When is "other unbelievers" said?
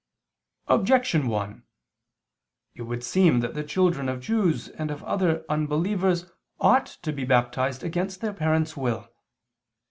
5.03-6.25